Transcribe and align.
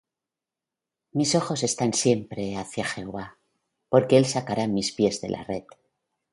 Mis 1.11 1.35
ojos 1.35 1.61
están 1.61 1.93
siempre 1.93 2.55
hacia 2.57 2.85
Jehová; 2.85 3.37
Porque 3.87 4.17
él 4.17 4.25
sacará 4.25 4.65
mis 4.65 4.91
pies 4.93 5.21
de 5.21 5.29
la 5.29 5.43
red. 5.43 5.65